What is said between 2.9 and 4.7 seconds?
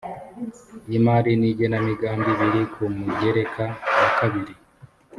mugereka wakabiri